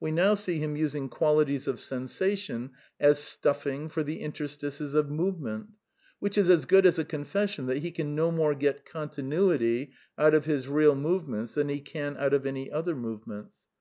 [0.00, 4.94] We now see him using qualities VITALISM 55 of sensation as stuffing for the interstices
[4.94, 5.68] of movement,
[6.18, 10.34] which is as good as a confession that he can no more get continuity out
[10.34, 13.58] of his" real'' movements than he can out of any other movements.